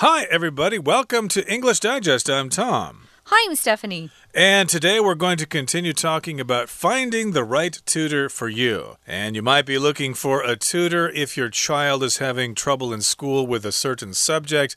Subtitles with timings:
[0.00, 0.78] Hi, everybody.
[0.78, 2.30] Welcome to English Digest.
[2.30, 3.07] I'm Tom.
[3.30, 4.08] Hi, I'm Stephanie.
[4.34, 8.96] And today we're going to continue talking about finding the right tutor for you.
[9.06, 13.02] And you might be looking for a tutor if your child is having trouble in
[13.02, 14.76] school with a certain subject.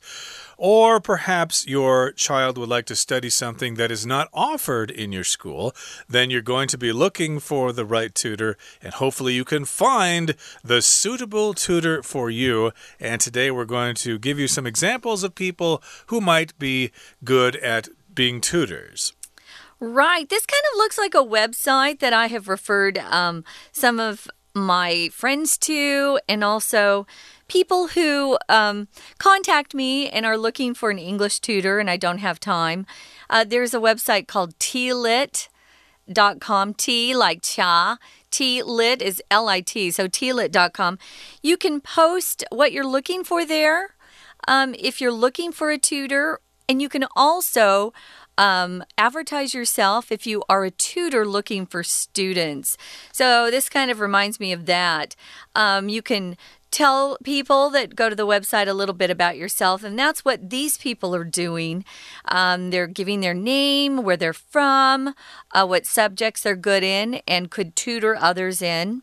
[0.58, 5.24] Or perhaps your child would like to study something that is not offered in your
[5.24, 5.74] school,
[6.06, 10.36] then you're going to be looking for the right tutor, and hopefully you can find
[10.62, 12.70] the suitable tutor for you.
[13.00, 16.92] And today we're going to give you some examples of people who might be
[17.24, 19.12] good at being tutors.
[19.80, 20.28] Right.
[20.28, 25.08] This kind of looks like a website that I have referred um, some of my
[25.12, 27.06] friends to, and also
[27.48, 28.86] people who um,
[29.18, 32.86] contact me and are looking for an English tutor and I don't have time.
[33.28, 35.48] Uh, there's a website called tealit.com.
[36.74, 37.98] T like cha.
[38.30, 39.90] Tealit is L I T.
[39.90, 40.98] So tealit.com.
[41.42, 43.96] You can post what you're looking for there.
[44.48, 47.92] Um, if you're looking for a tutor and you can also
[48.38, 52.76] um, advertise yourself if you are a tutor looking for students.
[53.12, 55.14] So, this kind of reminds me of that.
[55.54, 56.36] Um, you can
[56.70, 60.50] tell people that go to the website a little bit about yourself, and that's what
[60.50, 61.84] these people are doing.
[62.24, 65.14] Um, they're giving their name, where they're from,
[65.52, 69.02] uh, what subjects they're good in, and could tutor others in.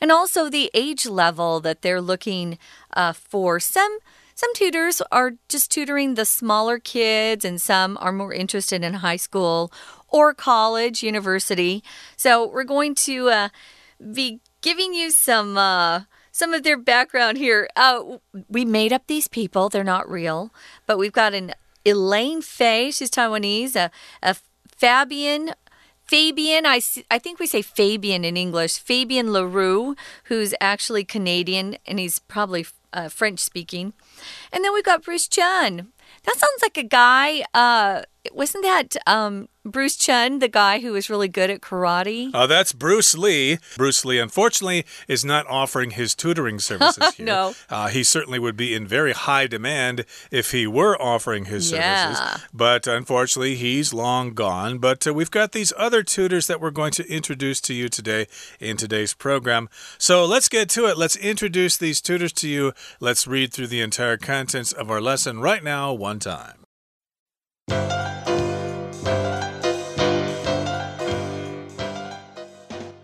[0.00, 2.58] And also the age level that they're looking
[2.92, 3.58] uh, for.
[3.60, 3.98] Some
[4.34, 9.16] some tutors are just tutoring the smaller kids, and some are more interested in high
[9.16, 9.72] school
[10.08, 11.82] or college, university.
[12.16, 13.48] So we're going to uh,
[14.12, 15.56] be giving you some.
[15.56, 16.02] Uh,
[16.34, 17.68] some of their background here.
[17.76, 18.18] Uh,
[18.48, 20.52] we made up these people, they're not real.
[20.84, 21.52] But we've got an
[21.86, 23.88] Elaine Fay, she's Taiwanese, a,
[24.20, 24.34] a
[24.76, 25.52] Fabian
[26.04, 31.98] Fabian, I, I think we say Fabian in English, Fabian Leroux, who's actually Canadian and
[31.98, 33.94] he's probably uh, French speaking.
[34.52, 35.88] And then we've got Bruce Chun.
[36.24, 37.44] That sounds like a guy.
[37.52, 42.30] Uh, wasn't that um, Bruce Chun, the guy who is really good at karate?
[42.34, 43.58] Uh, that's Bruce Lee.
[43.78, 47.24] Bruce Lee, unfortunately, is not offering his tutoring services here.
[47.24, 47.54] no.
[47.70, 52.12] Uh, he certainly would be in very high demand if he were offering his yeah.
[52.12, 52.46] services.
[52.52, 54.76] But unfortunately, he's long gone.
[54.78, 58.26] But uh, we've got these other tutors that we're going to introduce to you today
[58.60, 59.70] in today's program.
[59.96, 60.98] So let's get to it.
[60.98, 62.74] Let's introduce these tutors to you.
[63.00, 66.64] Let's read through the entire contents of our lesson right now, one time.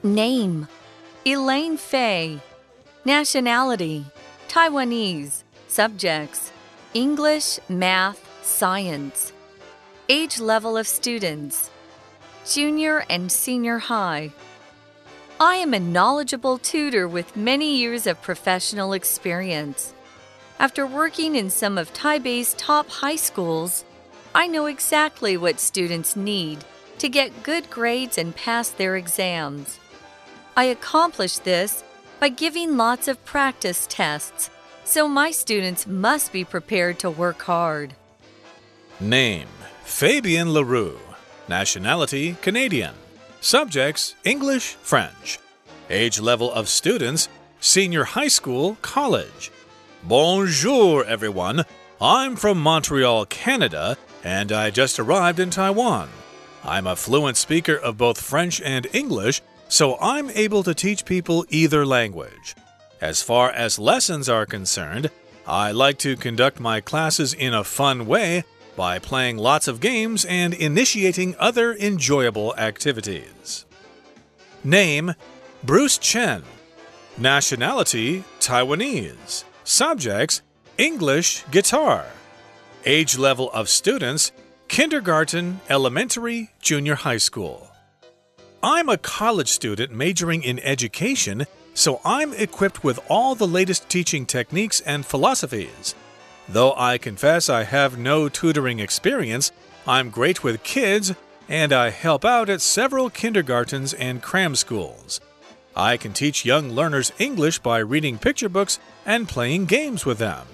[0.03, 0.67] Name
[1.27, 2.41] Elaine Fay.
[3.05, 4.07] Nationality
[4.49, 5.43] Taiwanese.
[5.69, 6.53] Subjects
[6.95, 9.35] English, Math, Science.
[10.09, 11.69] Age level of students
[12.47, 14.33] Junior and Senior High.
[15.39, 19.93] I am a knowledgeable tutor with many years of professional experience.
[20.59, 23.85] After working in some of Taipei's top high schools,
[24.35, 26.65] I know exactly what students need
[27.01, 29.79] to get good grades and pass their exams.
[30.57, 31.85] I accomplish this
[32.19, 34.51] by giving lots of practice tests,
[34.85, 37.95] so my students must be prepared to work hard.
[38.99, 39.49] Name
[39.85, 40.99] Fabian Leroux.
[41.49, 42.95] Nationality Canadian.
[43.41, 45.39] Subjects English, French.
[45.89, 47.29] Age level of students
[47.61, 49.51] senior high school, college.
[50.03, 51.65] Bonjour, everyone.
[52.01, 56.09] I'm from Montreal, Canada, and I just arrived in Taiwan.
[56.65, 61.47] I'm a fluent speaker of both French and English so I'm able to teach people
[61.49, 62.55] either language.
[63.01, 65.11] As far as lessons are concerned,
[65.47, 68.45] I like to conduct my classes in a fun way
[68.77, 73.65] by playing lots of games and initiating other enjoyable activities.
[74.65, 75.15] Name
[75.63, 76.43] Bruce Chen.
[77.17, 79.45] Nationality Taiwanese.
[79.63, 80.43] Subjects
[80.79, 82.07] English guitar.
[82.85, 84.33] Age level of students
[84.69, 87.70] kindergarten, elementary, junior high school.
[88.63, 94.27] I'm a college student majoring in education, so I'm equipped with all the latest teaching
[94.27, 95.95] techniques and philosophies.
[96.47, 99.51] Though I confess I have no tutoring experience,
[99.87, 101.15] I'm great with kids
[101.49, 105.23] and I help out at several kindergartens and cram schools.
[105.75, 110.47] I can teach young learners English by reading picture books and playing games with them.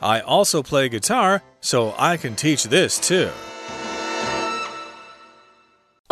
[0.00, 3.30] I also play guitar, so I can teach this too.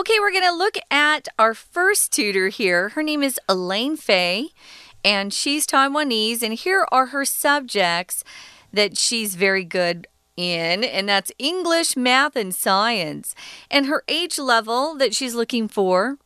[0.01, 2.89] Okay, we're going to look at our first tutor here.
[2.89, 4.49] Her name is Elaine Fay,
[5.05, 6.43] and she's Taiwanese.
[6.43, 8.25] And here are her subjects
[8.73, 10.07] that she's very good
[10.39, 13.35] in, and that's English, math, and science.
[13.71, 16.17] And her age level that she's looking for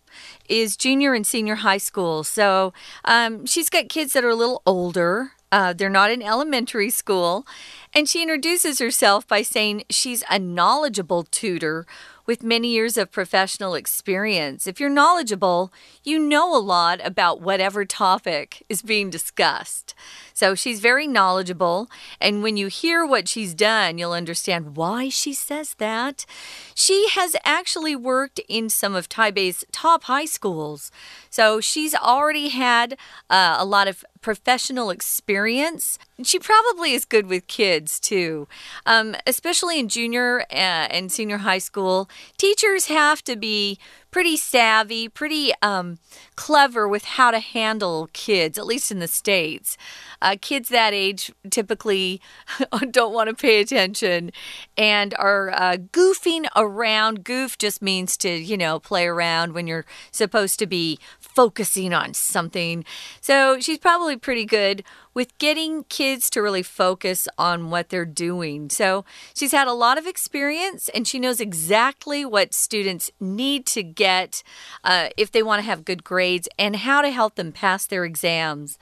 [0.49, 2.23] is junior and senior high school.
[2.23, 2.73] So
[3.05, 5.33] um, she's got kids that are a little older.
[5.51, 7.45] Uh, they're not in elementary school.
[7.93, 11.87] And she introduces herself by saying she's a knowledgeable tutor
[12.27, 14.67] with many years of professional experience.
[14.67, 15.73] If you're knowledgeable,
[16.03, 19.95] you know a lot about whatever topic is being discussed.
[20.33, 21.89] So she's very knowledgeable.
[22.21, 26.27] And when you hear what she's done, you'll understand why she says that.
[26.75, 30.91] She has actually worked in some of Taipei's top high schools.
[31.31, 32.97] So she's already had
[33.31, 35.99] uh, a lot of professional experience.
[36.23, 38.49] She probably is good with kids too,
[38.87, 42.09] um, especially in junior uh, and senior high school.
[42.39, 43.79] Teachers have to be
[44.11, 45.99] pretty savvy, pretty um,
[46.37, 49.77] clever with how to handle kids, at least in the States.
[50.23, 52.21] Uh, kids that age typically
[52.91, 54.31] don't want to pay attention
[54.79, 57.25] and are uh, goofing around.
[57.25, 60.99] Goof just means to, you know, play around when you're supposed to be
[61.35, 62.85] focusing on something.
[63.21, 64.85] So she's probably pretty good
[65.15, 68.71] with getting kids to really focus on what they're doing.
[68.71, 69.05] So
[69.35, 74.43] she's had a lot of experience and she knows exactly what students need to get
[74.83, 78.05] uh, if they want to have good grades and how to help them pass their
[78.05, 78.79] exams.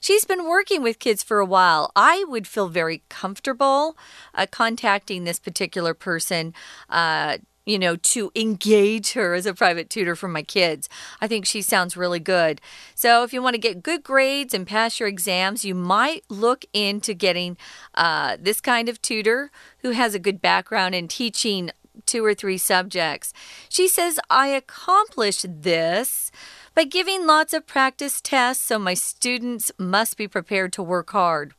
[0.00, 1.92] She's been working with kids for a while.
[1.94, 3.96] I would feel very comfortable
[4.34, 6.54] uh, contacting this particular person
[6.90, 10.88] uh, you know, to engage her as a private tutor for my kids.
[11.20, 12.60] I think she sounds really good.
[12.94, 16.64] So, if you want to get good grades and pass your exams, you might look
[16.72, 17.56] into getting
[17.94, 21.70] uh, this kind of tutor who has a good background in teaching
[22.06, 23.32] two or three subjects.
[23.68, 26.30] She says, I accomplished this
[26.74, 31.54] by giving lots of practice tests, so my students must be prepared to work hard.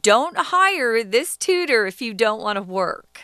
[0.00, 3.22] Don't hire this tutor if you don't want to work.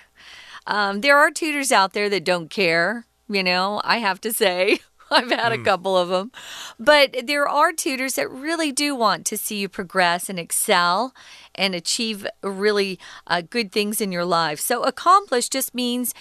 [0.66, 4.80] Um, there are tutors out there that don't care, you know, I have to say.
[5.10, 5.54] I've had mm.
[5.54, 5.64] a hmm.
[5.64, 6.32] couple of them.
[6.78, 11.14] But there are tutors that really do want to see you progress and excel
[11.54, 14.58] and achieve really uh, good things in your life.
[14.58, 16.12] So, accomplish just means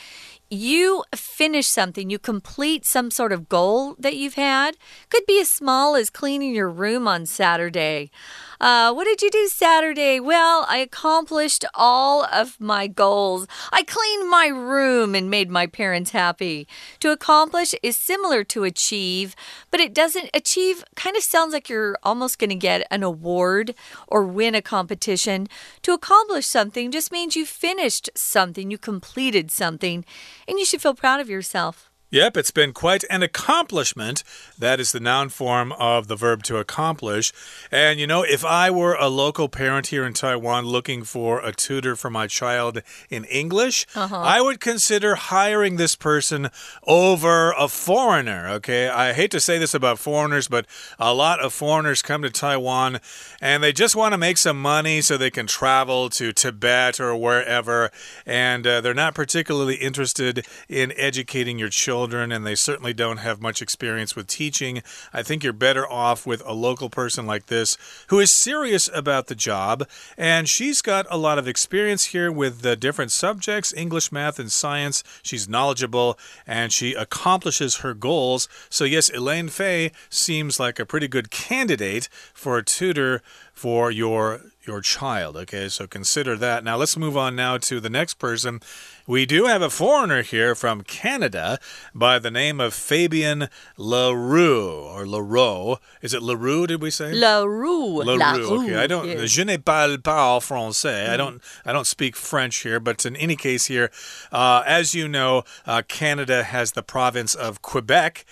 [0.49, 4.77] you finish something, you complete some sort of goal that you've had.
[5.09, 8.11] Could be as small as cleaning your room on Saturday.
[8.59, 10.19] Uh, what did you do Saturday?
[10.19, 13.47] Well, I accomplished all of my goals.
[13.71, 16.67] I cleaned my room and made my parents happy.
[17.01, 19.35] To accomplish is similar to achieve,
[19.71, 23.75] but it doesn't achieve kind of sounds like you're almost going to get an award
[24.07, 25.47] or win a competition.
[25.81, 30.05] To accomplish something just means you finished something, you completed something,
[30.47, 31.89] and you should feel proud of yourself.
[32.15, 34.23] Yep, it's been quite an accomplishment.
[34.57, 37.33] That is the noun form of the verb to accomplish.
[37.73, 41.51] And you know, if I were a local parent here in Taiwan looking for a
[41.51, 44.37] tutor for my child in English, uh -huh.
[44.37, 46.49] I would consider hiring this person
[46.83, 48.49] over a foreigner.
[48.55, 50.65] Okay, I hate to say this about foreigners, but
[50.97, 52.99] a lot of foreigners come to Taiwan
[53.41, 57.19] and they just want to make some money so they can travel to Tibet or
[57.19, 57.91] wherever.
[58.25, 63.17] And uh, they're not particularly interested in educating your children children and they certainly don't
[63.17, 64.83] have much experience with teaching.
[65.11, 67.79] I think you're better off with a local person like this
[68.09, 69.87] who is serious about the job.
[70.15, 74.51] And she's got a lot of experience here with the different subjects English, math, and
[74.51, 75.03] science.
[75.23, 78.47] She's knowledgeable and she accomplishes her goals.
[78.69, 83.23] So, yes, Elaine Fay seems like a pretty good candidate for a tutor
[83.55, 85.37] for your your child.
[85.37, 86.63] Okay, so consider that.
[86.63, 88.59] Now let's move on now to the next person.
[89.07, 91.59] We do have a foreigner here from Canada
[91.93, 95.77] by the name of Fabian Leroux or Leroux.
[96.01, 96.67] Is it Leroux?
[96.67, 98.03] Did we say Leroux?
[98.03, 98.63] Leroux.
[98.63, 99.25] Okay, I don't.
[99.25, 101.07] Je ne parle pas français.
[101.07, 101.09] Mm.
[101.09, 101.41] I don't.
[101.65, 102.79] I don't speak French here.
[102.79, 103.89] But in any case, here,
[104.31, 108.25] uh, as you know, uh, Canada has the province of Quebec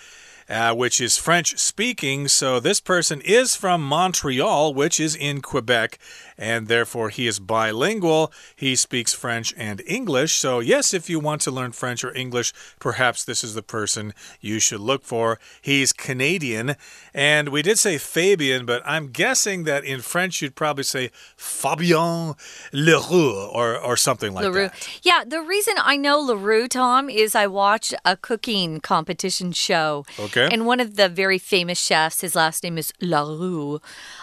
[0.48, 2.28] uh, which is French speaking.
[2.28, 5.98] So this person is from Montreal, which is in Quebec,
[6.38, 8.32] and therefore he is bilingual.
[8.54, 10.34] He speaks French and English.
[10.34, 14.12] So, yes, if you want to learn French or English, perhaps this is the person
[14.40, 15.38] you should look for.
[15.60, 16.76] He's Canadian,
[17.12, 22.34] and we did say Fabian, but I'm guessing that in French you'd probably say Fabien
[22.72, 24.68] Leroux or, or something like Leroux.
[24.68, 25.00] that.
[25.02, 30.04] Yeah, the reason I know Leroux, Tom, is I watched a cooking competition show.
[30.18, 30.48] Okay.
[30.50, 33.80] And one of the very famous chefs, his last name is Leroux.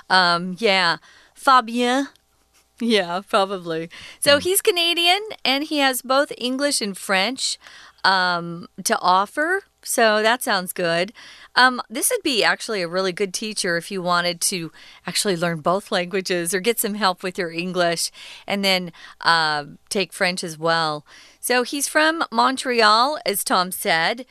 [0.09, 0.97] Um, yeah.
[1.41, 2.07] Fabien.
[2.79, 3.89] Yeah, probably.
[4.19, 4.41] So mm.
[4.41, 7.57] he's Canadian and he has both English and French
[8.03, 9.63] um, to offer.
[9.81, 11.13] So that sounds good.
[11.55, 14.71] Um, this would be actually a really good teacher if you wanted to
[15.07, 18.11] actually learn both languages or get some help with your English
[18.45, 21.03] and then uh, take French as well.
[21.39, 24.27] So he's from Montreal, as Tom said,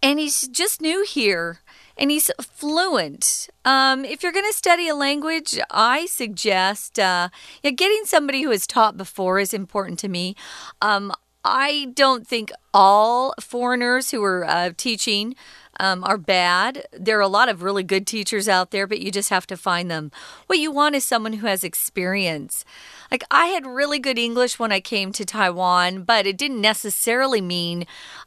[0.00, 1.58] and he's just new here.
[1.96, 3.48] And he's fluent.
[3.64, 7.28] Um, if you're going to study a language, I suggest uh,
[7.62, 10.34] yeah, getting somebody who has taught before is important to me.
[10.80, 11.12] Um,
[11.44, 15.34] I don't think all foreigners who are uh, teaching
[15.82, 16.86] um, are bad.
[16.92, 19.56] There are a lot of really good teachers out there, but you just have to
[19.56, 20.12] find them.
[20.46, 22.64] What you want is someone who has experience.
[23.10, 27.40] Like, I had really good English when I came to Taiwan, but it didn't necessarily
[27.40, 27.84] mean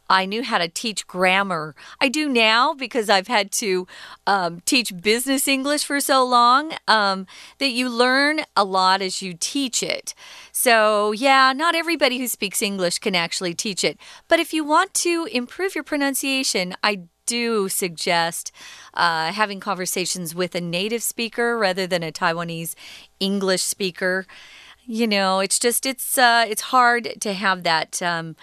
[0.09, 1.75] I knew how to teach grammar.
[2.01, 3.87] I do now because I've had to
[4.27, 7.25] um, teach business English for so long um,
[7.59, 10.13] that you learn a lot as you teach it.
[10.51, 13.97] So, yeah, not everybody who speaks English can actually teach it.
[14.27, 18.51] But if you want to improve your pronunciation, I do suggest
[18.93, 22.75] uh, having conversations with a native speaker rather than a Taiwanese
[23.19, 24.25] English speaker.
[24.85, 28.01] You know, it's just it's uh, it's hard to have that.
[28.01, 28.35] Um,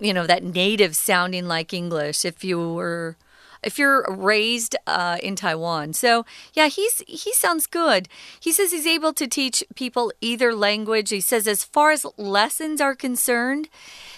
[0.00, 3.16] you know, that native sounding like English if you were
[3.62, 5.92] if you're raised uh, in Taiwan.
[5.92, 8.08] So yeah, he's he sounds good.
[8.40, 11.10] He says he's able to teach people either language.
[11.10, 13.68] He says as far as lessons are concerned,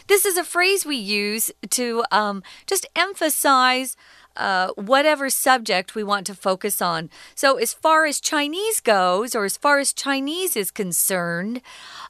[0.06, 3.96] this is a phrase we use to um, just emphasize.
[4.36, 7.08] Uh, whatever subject we want to focus on.
[7.36, 11.62] So, as far as Chinese goes, or as far as Chinese is concerned,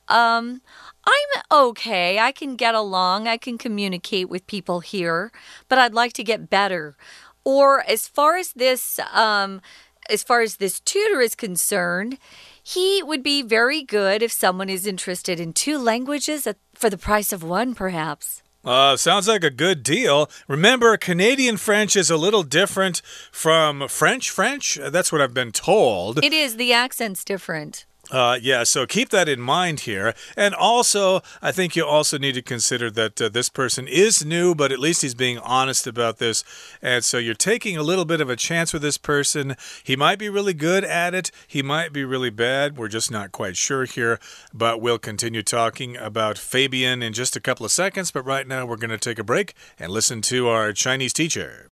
[0.08, 0.62] um,
[1.06, 2.18] I'm okay.
[2.18, 3.28] I can get along.
[3.28, 5.32] I can communicate with people here,
[5.68, 6.96] but I'd like to get better.
[7.44, 9.60] Or as far as this, um,
[10.08, 12.18] as far as this tutor is concerned,
[12.62, 17.32] he would be very good if someone is interested in two languages for the price
[17.32, 18.42] of one, perhaps.
[18.64, 20.30] Uh, sounds like a good deal.
[20.48, 24.78] Remember, Canadian French is a little different from French French.
[24.82, 26.24] That's what I've been told.
[26.24, 26.56] It is.
[26.56, 27.84] The accent's different.
[28.10, 30.14] Uh, yeah, so keep that in mind here.
[30.36, 34.54] And also, I think you also need to consider that uh, this person is new,
[34.54, 36.44] but at least he's being honest about this.
[36.82, 39.56] And so you're taking a little bit of a chance with this person.
[39.82, 42.76] He might be really good at it, he might be really bad.
[42.76, 44.20] We're just not quite sure here.
[44.52, 48.10] But we'll continue talking about Fabian in just a couple of seconds.
[48.10, 51.70] But right now, we're going to take a break and listen to our Chinese teacher.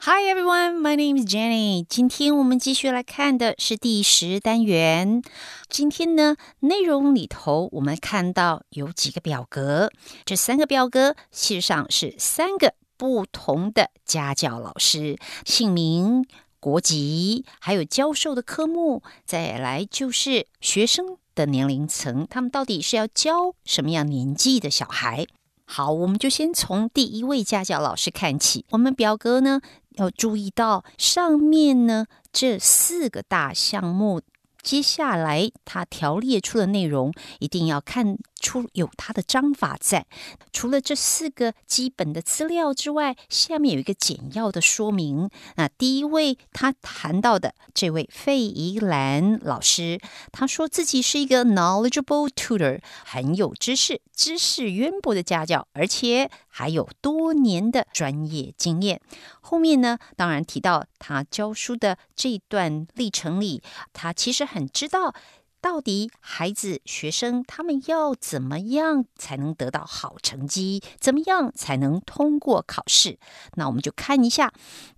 [0.00, 1.84] Hi everyone, my name is Jenny.
[1.88, 5.24] 今天我们继续来看的是第十单元。
[5.68, 9.90] 今天呢，内容里头我们看到有几个表格，
[10.24, 16.24] 这三个表格事实上是三个不同的家教老师，姓名、
[16.60, 25.26] 国籍，还有教授的科目，再来就是学生的年龄层，他们到底是要教什么样年纪的小孩？
[25.70, 28.64] 好，我们就先从第一位家教老师看起。
[28.70, 29.60] 我们表格呢？
[29.96, 34.22] 要注意到上面呢，这四个大项目，
[34.62, 38.16] 接下来它条列出的内容，一定要看。
[38.40, 40.06] 出有它的章法在，
[40.52, 45.28] 除了这四个基本的资料之外，下面有一个简要的说明。
[45.56, 50.00] 那第一位他谈到的这位费怡兰老师，
[50.32, 59.00] 他说自己是一个 knowledgeable tutor，很有知识、知识渊博的家教，而且还有多年的专业经验。
[59.40, 65.14] 后面呢，当然提到他教书的这段历程里，他其实很知道。
[65.60, 70.82] 到底孩子、学生他们要怎么样才能得到好成绩？
[71.00, 73.18] 怎么样才能通过考试？
[73.54, 74.52] 那我们就看一下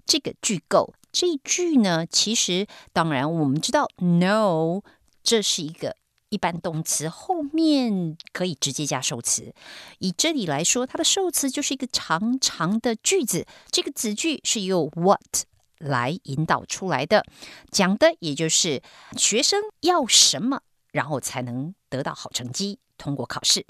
[0.05, 0.95] 这个句构。
[1.13, 4.83] 这一句呢，其实当然我们知道，no，
[5.23, 5.97] 这是一个
[6.29, 9.53] 一般动词，后面可以直接加受词。
[9.99, 13.47] 以这里来说，它的受词就是一个长长的句子。
[13.73, 15.45] 这个子句是由 what。
[15.81, 17.25] 来引导出来的，
[17.71, 18.83] 讲的也就是
[19.17, 20.61] 学生要什么，
[20.93, 23.67] 然后才能得到好成绩，通过考试。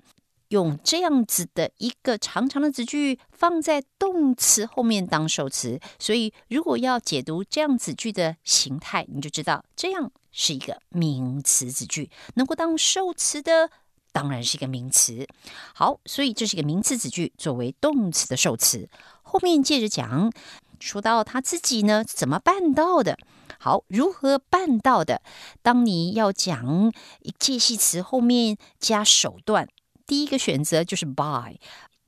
[0.49, 12.11] 用这样子的一个长长的子句放在动词后面当受词，所以如果要解读这样子句的形态，你就知道这样是一个名词子句。
[12.35, 13.71] 能够当受词的，
[14.11, 15.25] 当然是一个名词。
[15.73, 18.91] 好，所以这是一个名词子句作为动词的受词。
[19.23, 20.33] 后面接着讲。
[20.81, 23.17] 说到他自己呢，怎么办到的？
[23.59, 25.21] 好，如何办到的？
[25.63, 26.93] 当你要讲
[27.39, 29.69] 介系词后面加手段，
[30.07, 31.59] 第一个选择就是 by，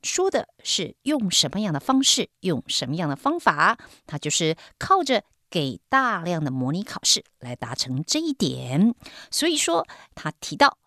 [0.03, 8.95] 说的是用什么样的方式，用什么样的方法，他就是靠着给大量的模拟考试来达成这一点。
[9.31, 10.79] 所以说，他提到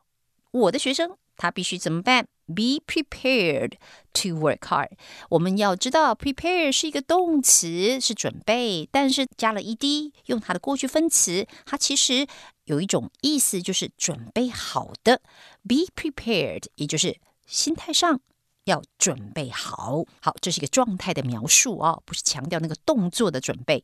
[0.52, 3.74] 我的学生，他必须怎么办？Be prepared
[4.14, 4.92] to work hard。
[5.30, 12.28] 我们要知道，prepare 是一个动词，是准备，但是加了 ed，用它的过去分词，它其实
[12.66, 15.22] 有一种意思，就是准备好的。
[15.68, 18.20] Be prepared，也就是心态上
[18.66, 20.04] 要准备好。
[20.22, 23.84] 好，这是一个状态的描述哦，不是强调那个动作的准备。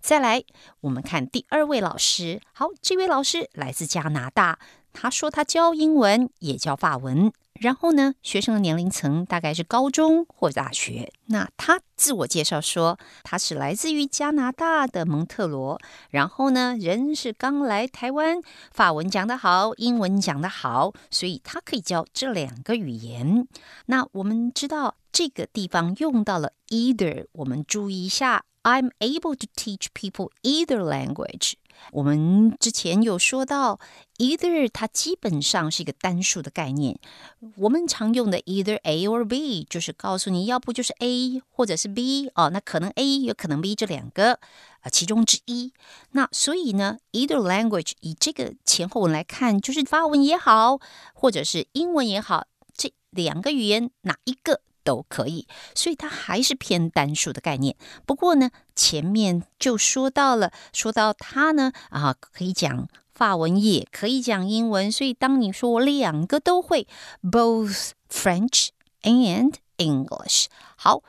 [0.00, 0.44] 再来，
[0.80, 2.40] 我们看第二位老师。
[2.52, 4.58] 好，这位老师来自加拿大，
[4.94, 7.30] 他说他教英文也教法文。
[7.60, 11.12] 然后呢，学生的年龄层大概是高中或大学。
[11.26, 15.80] 那他自我介绍说，他是来自于加拿大的蒙特罗。
[16.10, 18.40] 然后呢，人是刚来台湾，
[18.72, 23.46] 法文讲得好，英文讲得好，所以他可以教这两个语言。
[23.86, 28.44] 那我们知道这个地方用到了 either，我们注意一下。
[28.64, 31.52] I'm able to teach people either language。
[31.92, 33.78] 我们之前有说到
[34.18, 36.98] ，either 它基本上是一个单数的概念。
[37.56, 44.40] 我们常用的 either A or B 就是告诉你要不就是 A 或者是 B 哦，那可能 A 有可能 B 这两个
[44.80, 45.72] 啊其中之一。
[46.12, 50.80] 那所以呢，either language 以这个前后文来看，就是法文也好，
[51.14, 54.60] 或者是英文也好，这两个语言哪一个？
[54.84, 57.74] 都可以，所以它还是偏单数的概念。
[58.06, 64.92] 不过呢，前面就说到了，说到它呢啊，可以讲法文，也可以讲英文。
[64.92, 66.86] 所以当你说我两个都会
[67.22, 68.68] ，both French
[69.02, 71.02] and English，好，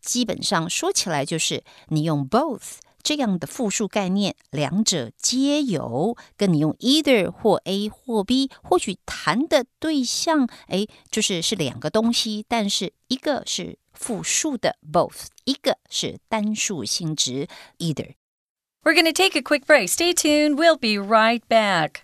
[0.00, 2.78] 基本上说起来就是你用 both。
[3.02, 18.14] 这样的复数概念，两者皆有，跟你用 either 或 A 或 B，或许谈的对象，哎，就是是两个东西，但是一个是复数的 both，一个是单数性质 either。
[18.82, 19.88] We're gonna take a quick break.
[19.88, 20.56] Stay tuned.
[20.56, 22.02] We'll be right back.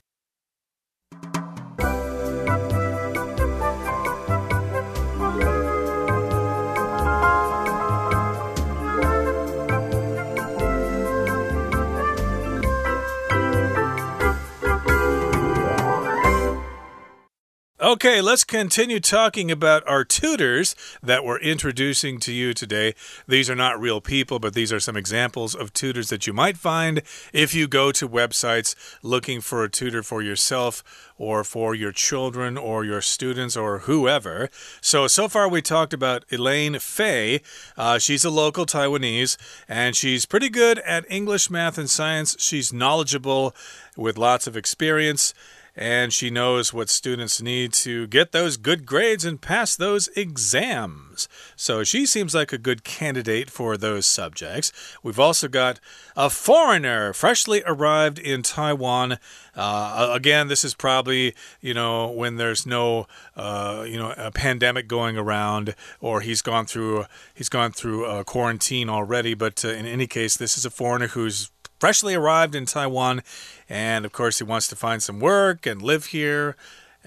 [17.78, 22.94] Okay, let's continue talking about our tutors that we're introducing to you today.
[23.28, 26.56] These are not real people, but these are some examples of tutors that you might
[26.56, 27.02] find
[27.34, 32.56] if you go to websites looking for a tutor for yourself or for your children
[32.56, 34.48] or your students or whoever.
[34.80, 37.42] So, so far we talked about Elaine Fay.
[37.76, 39.36] Uh, she's a local Taiwanese
[39.68, 42.36] and she's pretty good at English, math, and science.
[42.38, 43.54] She's knowledgeable
[43.98, 45.34] with lots of experience
[45.76, 51.28] and she knows what students need to get those good grades and pass those exams.
[51.54, 54.72] So she seems like a good candidate for those subjects.
[55.02, 55.78] We've also got
[56.16, 59.18] a foreigner freshly arrived in Taiwan.
[59.54, 64.88] Uh, again, this is probably you know when there's no uh, you know a pandemic
[64.88, 69.34] going around, or he's gone through he's gone through a quarantine already.
[69.34, 73.22] But uh, in any case, this is a foreigner who's freshly arrived in Taiwan,
[73.68, 76.56] and of course, he wants to find some work and live here.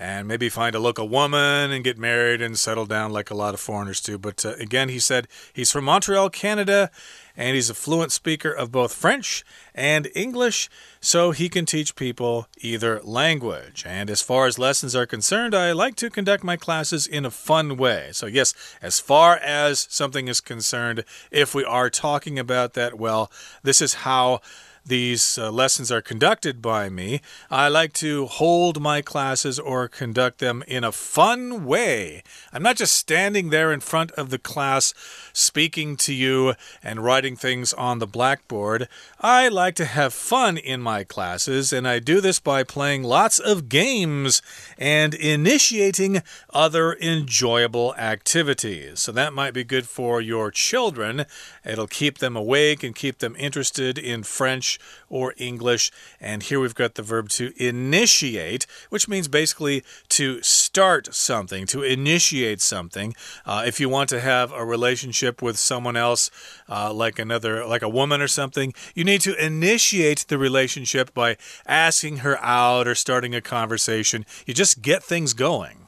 [0.01, 3.53] And maybe find a local woman and get married and settle down like a lot
[3.53, 4.17] of foreigners do.
[4.17, 6.89] But uh, again, he said he's from Montreal, Canada,
[7.35, 9.43] and he's a fluent speaker of both French
[9.75, 10.69] and English,
[11.01, 13.83] so he can teach people either language.
[13.85, 17.31] And as far as lessons are concerned, I like to conduct my classes in a
[17.31, 18.11] fun way.
[18.13, 23.29] So, yes, as far as something is concerned, if we are talking about that, well,
[23.63, 24.39] this is how
[24.89, 30.39] these uh, lessons are conducted by me, I like to hold my classes or conduct
[30.39, 32.23] them in a fun way.
[32.51, 34.93] I'm not just standing there in front of the class
[35.31, 38.87] speaking to you and writing things on the blackboard.
[39.21, 43.39] I like to have fun in my classes, and I do this by playing lots
[43.39, 44.41] of games
[44.77, 48.99] and initiating other enjoyable activities.
[48.99, 51.25] So that might be good for your children.
[51.63, 54.78] It'll keep them awake and keep them interested in French
[55.09, 55.91] or English.
[56.19, 61.83] And here we've got the verb to initiate, which means basically to start something, to
[61.83, 63.15] initiate something.
[63.45, 66.29] Uh, if you want to have a relationship with someone else,
[66.69, 71.37] uh, like another, like a woman or something, you need to initiate the relationship by
[71.65, 74.25] asking her out or starting a conversation.
[74.45, 75.87] You just get things going.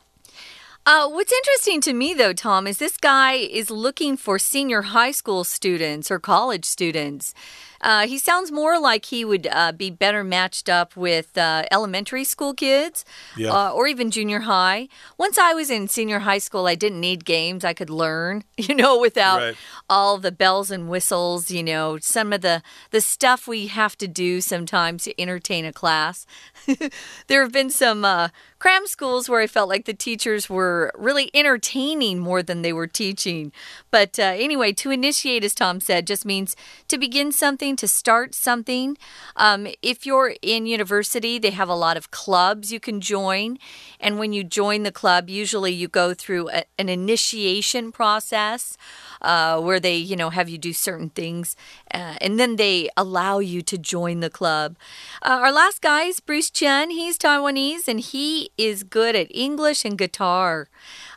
[0.83, 5.11] Uh, what's interesting to me, though, Tom, is this guy is looking for senior high
[5.11, 7.35] school students or college students.
[7.81, 12.23] Uh, he sounds more like he would uh, be better matched up with uh, elementary
[12.23, 13.03] school kids
[13.35, 13.51] yeah.
[13.51, 14.87] Uh, or even junior high.
[15.17, 17.65] Once I was in senior high school, I didn't need games.
[17.65, 19.55] I could learn, you know, without right.
[19.89, 24.07] all the bells and whistles, you know, some of the, the stuff we have to
[24.07, 26.25] do sometimes to entertain a class.
[27.27, 31.31] there have been some uh, cram schools where I felt like the teachers were really
[31.33, 33.51] entertaining more than they were teaching.
[33.89, 36.55] But uh, anyway, to initiate, as Tom said, just means
[36.87, 38.97] to begin something something, to start something.
[39.35, 43.57] Um, if you're in university, they have a lot of clubs you can join.
[43.99, 48.77] And when you join the club, usually you go through a, an initiation process
[49.21, 51.55] uh, where they, you know, have you do certain things.
[51.93, 54.75] Uh, and then they allow you to join the club.
[55.21, 56.89] Uh, our last guy is Bruce Chen.
[56.89, 60.67] He's Taiwanese and he is good at English and guitar.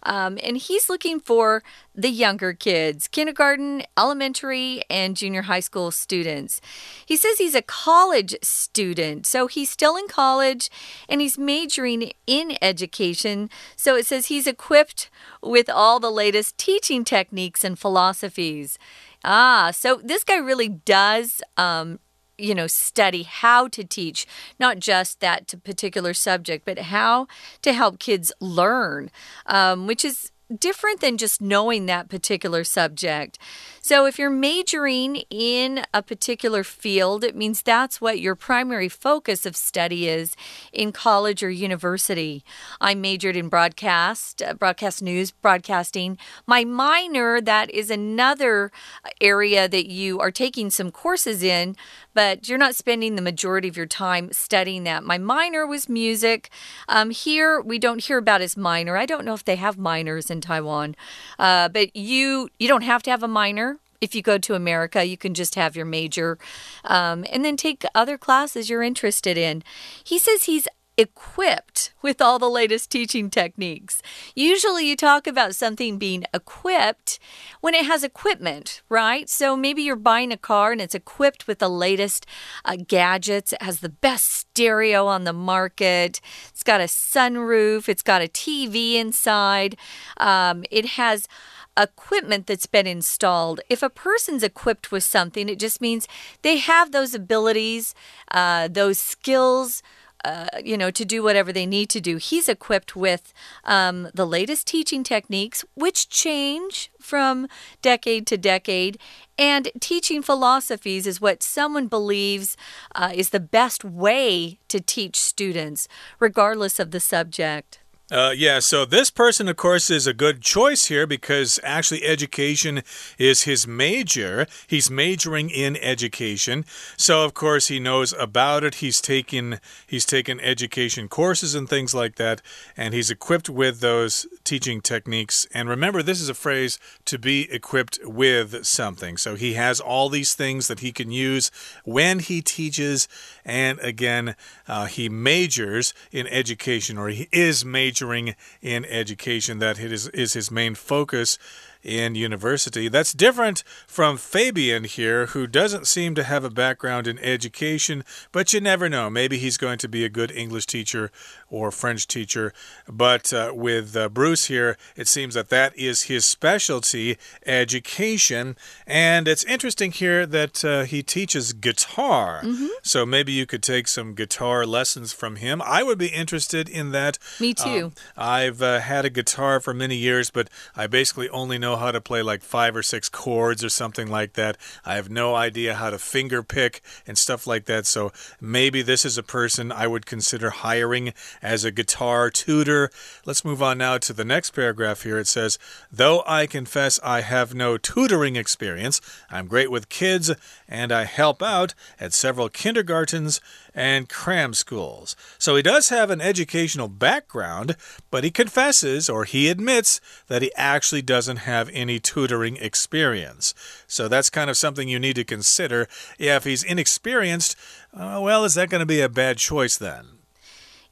[0.05, 1.63] Um, and he's looking for
[1.95, 6.61] the younger kids, kindergarten, elementary, and junior high school students.
[7.07, 10.71] He says he's a college student, so he's still in college
[11.09, 13.49] and he's majoring in education.
[13.77, 15.11] So it says he's equipped
[15.43, 18.79] with all the latest teaching techniques and philosophies.
[19.25, 21.99] Ah, so this guy really does um,
[22.39, 24.27] you know, study how to teach
[24.59, 27.27] not just that particular subject, but how
[27.63, 29.11] to help kids learn,
[29.47, 33.39] um, which is different than just knowing that particular subject.
[33.87, 39.45] So, if you're majoring in a particular field, it means that's what your primary focus
[39.45, 40.35] of study is
[40.73, 42.43] in college or university.
[42.81, 46.17] I majored in broadcast, uh, broadcast news, broadcasting.
[46.47, 48.73] My minor, that is another
[49.21, 51.77] area that you are taking some courses in,
[52.15, 55.05] but you're not spending the majority of your time studying that.
[55.05, 56.49] My minor was music.
[56.89, 58.97] Um, here, we don't hear about as minor.
[58.97, 60.97] I don't know if they have minors in Taiwan,
[61.39, 63.74] uh, but you you don't have to have a minor
[64.05, 66.39] if you go to America, you can just have your major
[66.85, 69.65] um, and then take other classes you're interested in.
[70.05, 74.01] He says he's equipped with all the latest teaching techniques.
[74.35, 77.19] Usually, you talk about something being equipped
[77.61, 79.29] when it has equipment, right?
[79.29, 82.27] So maybe you're buying a car and it's equipped with the latest
[82.65, 83.53] uh, gadgets.
[83.53, 86.21] It has the best stereo on the market.
[86.49, 87.89] It's got a sunroof.
[87.89, 89.77] It's got a TV inside.
[90.19, 91.29] Um, it has
[91.77, 93.61] equipment that's been installed.
[93.69, 96.07] If a person's equipped with something, it just means
[96.43, 97.95] they have those abilities,
[98.31, 99.83] uh, those skills.
[100.25, 102.17] Uh, you know, to do whatever they need to do.
[102.17, 103.35] He's equipped with
[103.65, 107.47] um, the latest teaching techniques, which change from
[107.83, 108.99] decade to decade.
[109.39, 112.57] And teaching philosophies is what someone believes
[112.95, 117.81] uh, is the best way to teach students, regardless of the subject.
[118.11, 122.83] Uh, yeah, so this person, of course, is a good choice here because actually education
[123.17, 124.47] is his major.
[124.67, 126.67] He's majoring in education,
[126.99, 128.77] so of course he knows about it.
[128.77, 132.43] He's taken he's taken education courses and things like that,
[132.77, 135.47] and he's equipped with those teaching techniques.
[135.55, 139.17] And remember, this is a phrase to be equipped with something.
[139.17, 141.51] So he has all these things that he can use
[141.85, 143.09] when he teaches,
[143.47, 144.37] and again,
[144.69, 149.61] uh, he majors in education, or he is majoring majoring in education.
[149.61, 151.39] That is, is his main focus
[151.85, 152.89] in university.
[152.89, 158.03] That's different from Fabian here, who doesn't seem to have a background in education,
[158.33, 159.11] but you never know.
[159.11, 161.13] Maybe he's going to be a good English teacher
[161.55, 162.53] or French teacher.
[162.89, 168.57] But uh, with uh, Bruce here, it seems that that is his specialty, education.
[168.87, 172.41] And it's interesting here that uh, he teaches guitar.
[172.43, 172.69] Mm -hmm.
[172.83, 175.61] So maybe you could take some guitar lessons from him.
[175.79, 177.19] I would be interested in that.
[177.39, 177.85] Me too.
[177.85, 181.81] Um, I've uh, had a guitar for many years, but I basically only know know
[181.81, 184.57] how to play like five or six chords or something like that.
[184.85, 187.87] I have no idea how to finger pick and stuff like that.
[187.87, 191.13] So maybe this is a person I would consider hiring
[191.45, 192.91] as a guitar tutor.
[193.27, 195.19] Let's move on now to the next paragraph here.
[195.19, 195.59] It says,
[195.93, 200.33] Though I confess I have no tutoring experience, I'm great with kids
[200.67, 203.43] and I help out at several kindergartens
[203.75, 205.17] and cram schools.
[205.39, 207.77] So he does have an educational background,
[208.11, 213.53] but he confesses or he admits that he actually doesn't have any tutoring experience.
[213.87, 215.89] So that's kind of something you need to consider.
[216.19, 217.55] If he's inexperienced,
[217.93, 220.14] uh, well, is that going to be a bad choice then?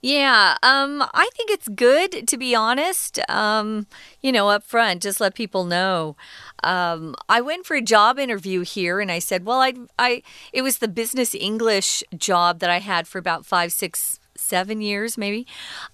[0.04, 3.20] Yeah, um, I think it's good to be honest.
[3.30, 3.86] Um,
[4.20, 6.16] you know, up front, just let people know.
[6.64, 10.62] Um, I went for a job interview here, and I said, "Well, I, I, it
[10.62, 15.46] was the business English job that I had for about five, six, seven years, maybe."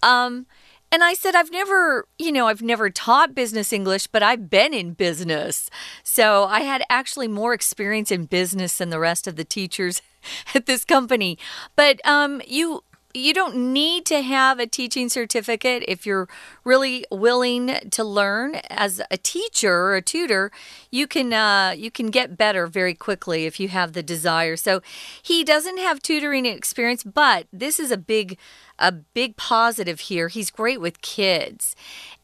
[0.02, 0.46] Um,
[0.90, 4.72] and I said, I've never, you know, I've never taught business English, but I've been
[4.72, 5.68] in business.
[6.02, 10.00] So I had actually more experience in business than the rest of the teachers
[10.54, 11.36] at this company.
[11.76, 16.28] But um, you you don't need to have a teaching certificate if you're
[16.64, 18.56] really willing to learn.
[18.70, 20.50] As a teacher or a tutor
[20.90, 24.56] you can uh, you can get better very quickly if you have the desire.
[24.56, 24.80] So
[25.22, 28.38] he doesn't have tutoring experience but this is a big
[28.78, 30.28] a big positive here.
[30.28, 31.74] He's great with kids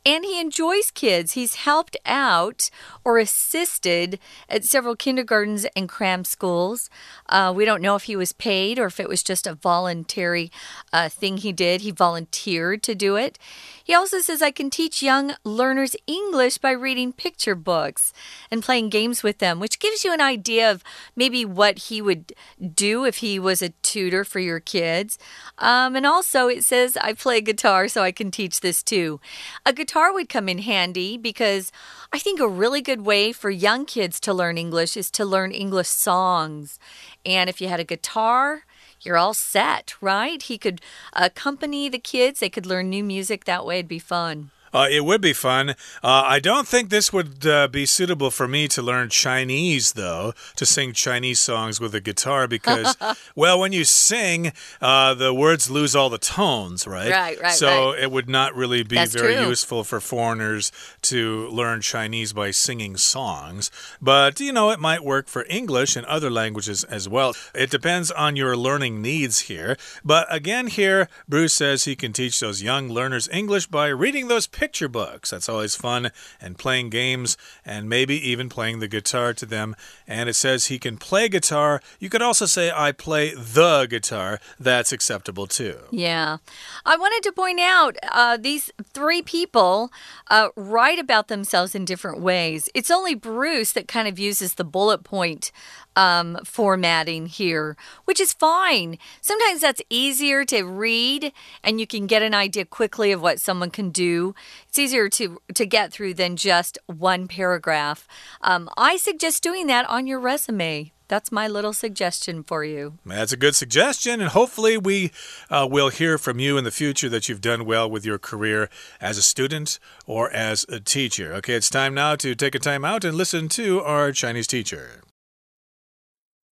[0.06, 1.32] And he enjoys kids.
[1.32, 2.68] He's helped out
[3.04, 4.18] or assisted
[4.50, 6.90] at several kindergartens and cram schools.
[7.28, 10.52] Uh, we don't know if he was paid or if it was just a voluntary
[10.92, 11.80] uh, thing he did.
[11.80, 13.38] He volunteered to do it.
[13.84, 18.14] He also says, I can teach young learners English by reading picture books
[18.50, 20.82] and playing games with them, which gives you an idea of
[21.14, 22.32] maybe what he would
[22.74, 25.18] do if he was a tutor for your kids.
[25.58, 29.20] Um, and also, it says, I play guitar, so I can teach this too.
[29.66, 31.70] A guitar would come in handy because
[32.10, 35.52] I think a really good way for young kids to learn English is to learn
[35.52, 36.78] English songs.
[37.26, 38.64] And if you had a guitar,
[39.04, 40.42] you're all set, right?
[40.42, 40.80] He could
[41.12, 43.78] accompany the kids, they could learn new music that way.
[43.78, 44.50] It'd be fun.
[44.74, 45.70] Uh, it would be fun.
[45.70, 50.34] Uh, I don't think this would uh, be suitable for me to learn Chinese, though,
[50.56, 52.96] to sing Chinese songs with a guitar because,
[53.36, 57.10] well, when you sing, uh, the words lose all the tones, right?
[57.10, 57.52] Right, right.
[57.52, 58.02] So right.
[58.02, 59.46] it would not really be That's very true.
[59.46, 63.70] useful for foreigners to learn Chinese by singing songs.
[64.02, 67.34] But, you know, it might work for English and other languages as well.
[67.54, 69.76] It depends on your learning needs here.
[70.04, 74.48] But again, here, Bruce says he can teach those young learners English by reading those
[74.64, 75.28] picture books.
[75.28, 79.76] That's always fun, and playing games, and maybe even playing the guitar to them.
[80.08, 81.82] And it says he can play guitar.
[82.00, 84.40] You could also say, I play the guitar.
[84.58, 85.76] That's acceptable too.
[85.90, 86.38] Yeah.
[86.86, 89.92] I wanted to point out uh, these three people
[90.30, 92.70] uh, write about themselves in different ways.
[92.74, 95.52] It's only Bruce that kind of uses the bullet point
[95.96, 98.98] um, formatting here, which is fine.
[99.20, 103.70] Sometimes that's easier to read and you can get an idea quickly of what someone
[103.70, 104.34] can do.
[104.68, 108.06] It's easier to, to get through than just one paragraph.
[108.40, 110.92] Um, I suggest doing that on your resume.
[111.06, 112.98] That's my little suggestion for you.
[113.04, 115.10] That's a good suggestion, and hopefully, we
[115.50, 118.70] uh, will hear from you in the future that you've done well with your career
[119.02, 121.34] as a student or as a teacher.
[121.34, 125.02] Okay, it's time now to take a time out and listen to our Chinese teacher.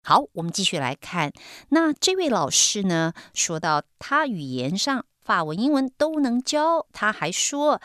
[0.02, 1.30] 好，我们继续来看。
[1.68, 6.86] 那这位老师呢，说到他语言上法文、英文都能教。
[6.92, 7.80] 他还说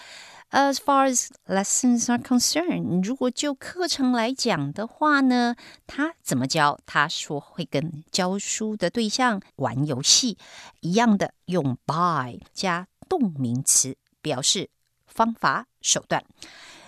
[0.51, 6.80] ，As far as lessons are concerned，如果就课程来讲的话呢，他怎么教？
[6.86, 10.38] 他说会跟教书的对象玩游戏
[10.80, 14.69] 一样的，用 by 加动名词表示
[15.06, 16.23] 方法手段。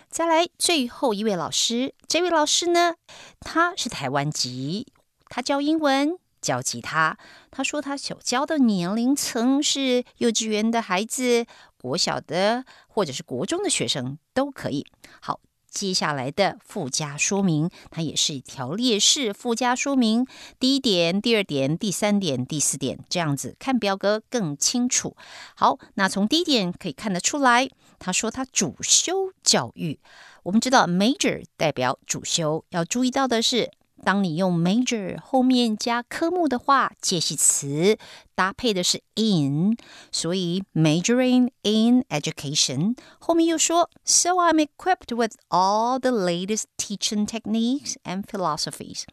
[0.10, 2.96] 再来，最后一位老师，这位老师呢，
[3.42, 4.88] 他是台湾籍。
[5.30, 7.18] 他教英文，教吉他。
[7.52, 11.46] 他说他所教的年龄层是幼稚园的孩子、
[11.78, 14.86] 国小的或者是国中的学生都可以。
[15.22, 20.26] 好，接下来的附加说明，它也是一条列式附加说明。
[20.60, 25.16] 第一点、第二点、第三点、第四点，这样子看表格更清楚。
[25.56, 27.68] 好，那从第一点可以看得出来，
[28.00, 30.00] 他说他主修教育。
[30.44, 33.72] 我们知道 major 代表主修，要注意到的是。
[34.04, 37.98] 当你用 major 后面加科目的话，介系词
[38.36, 39.76] 搭配的是 in，
[40.12, 49.04] 所以 majoring in education 后面又说，so I'm equipped with all the latest teaching techniques and philosophies。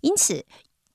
[0.00, 0.46] 因此，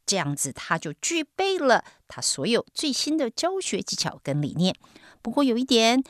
[0.06, 4.76] 这样子他就具备了他所有最新的教学技巧跟理念。
[5.22, 6.02] 不过有一点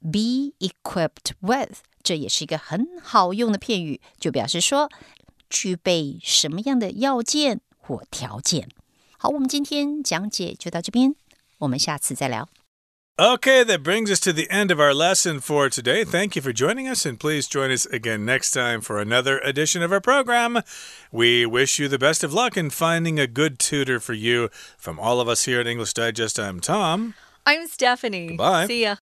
[0.00, 4.88] ，be equipped with，这也是一个很好用的片语，就表示说。
[5.49, 8.69] 具备什么样的要件或条件？
[9.17, 11.15] 好，我们今天讲解就到这边，
[11.59, 12.49] 我们下次再聊。
[13.17, 16.03] Okay, that brings us to the end of our lesson for today.
[16.03, 19.81] Thank you for joining us, and please join us again next time for another edition
[19.81, 20.61] of our program.
[21.13, 24.49] We wish you the best of luck in finding a good tutor for you.
[24.77, 27.13] From all of us here at English Digest, I'm Tom.
[27.45, 28.35] I'm Stephanie.
[28.35, 28.67] Goodbye.
[28.67, 28.97] See ya.